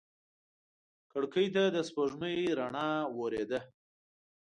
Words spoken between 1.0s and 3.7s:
کړکۍ ته د سپوږمۍ رڼا ورېده.